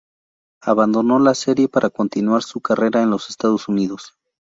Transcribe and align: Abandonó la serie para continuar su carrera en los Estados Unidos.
Abandonó 0.63 1.19
la 1.19 1.35
serie 1.35 1.67
para 1.69 1.91
continuar 1.91 2.41
su 2.41 2.59
carrera 2.59 3.03
en 3.03 3.11
los 3.11 3.29
Estados 3.29 3.67
Unidos. 3.67 4.15